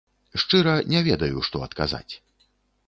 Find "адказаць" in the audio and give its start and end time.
1.67-2.13